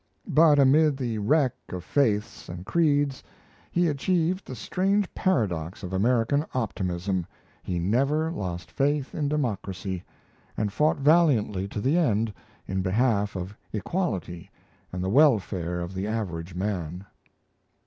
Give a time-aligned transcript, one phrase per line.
[0.27, 3.23] But amid the wreck of faiths and creeds,
[3.69, 7.27] he achieved the strange paradox of American optimism:
[7.61, 10.03] he never lost faith in democracy,
[10.57, 12.33] and fought valiantly to the end
[12.67, 14.49] in behalf of equality
[14.91, 17.05] and the welfare of the average man.